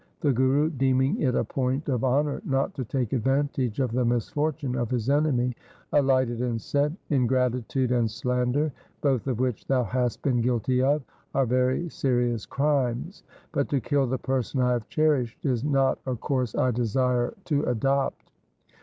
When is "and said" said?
6.41-6.97